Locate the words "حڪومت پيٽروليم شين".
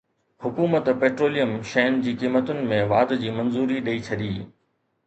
0.45-2.01